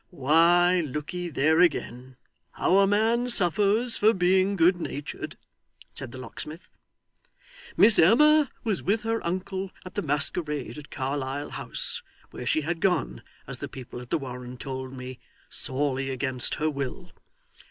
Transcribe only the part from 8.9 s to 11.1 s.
her uncle at the masquerade at